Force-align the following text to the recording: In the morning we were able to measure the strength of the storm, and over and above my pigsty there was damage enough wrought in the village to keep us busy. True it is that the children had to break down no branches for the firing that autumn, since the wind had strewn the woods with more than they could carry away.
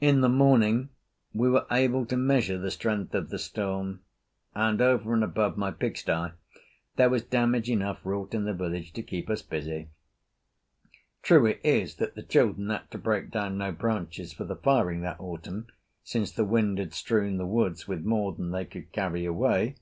In 0.00 0.22
the 0.22 0.28
morning 0.28 0.88
we 1.32 1.48
were 1.48 1.66
able 1.70 2.04
to 2.06 2.16
measure 2.16 2.58
the 2.58 2.72
strength 2.72 3.14
of 3.14 3.30
the 3.30 3.38
storm, 3.38 4.00
and 4.56 4.80
over 4.80 5.14
and 5.14 5.22
above 5.22 5.56
my 5.56 5.70
pigsty 5.70 6.32
there 6.96 7.08
was 7.08 7.22
damage 7.22 7.70
enough 7.70 8.00
wrought 8.02 8.34
in 8.34 8.42
the 8.44 8.54
village 8.54 8.92
to 8.94 9.04
keep 9.04 9.30
us 9.30 9.40
busy. 9.40 9.86
True 11.22 11.46
it 11.46 11.60
is 11.62 11.94
that 11.98 12.16
the 12.16 12.24
children 12.24 12.70
had 12.70 12.90
to 12.90 12.98
break 12.98 13.30
down 13.30 13.56
no 13.56 13.70
branches 13.70 14.32
for 14.32 14.42
the 14.42 14.56
firing 14.56 15.02
that 15.02 15.20
autumn, 15.20 15.68
since 16.02 16.32
the 16.32 16.44
wind 16.44 16.78
had 16.80 16.92
strewn 16.92 17.36
the 17.38 17.46
woods 17.46 17.86
with 17.86 18.02
more 18.04 18.32
than 18.32 18.50
they 18.50 18.64
could 18.64 18.90
carry 18.90 19.24
away. 19.24 19.76